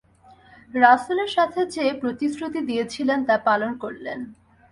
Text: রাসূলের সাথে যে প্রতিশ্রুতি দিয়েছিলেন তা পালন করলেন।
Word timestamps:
রাসূলের 0.73 1.29
সাথে 1.37 1.61
যে 1.65 1.85
প্রতিশ্রুতি 2.01 2.59
দিয়েছিলেন 2.65 3.19
তা 3.25 3.35
পালন 3.47 3.71
করলেন। 3.77 4.19